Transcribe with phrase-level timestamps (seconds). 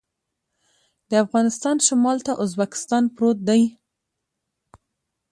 [1.09, 3.61] د افغانستان شمال ته ازبکستان پروت دی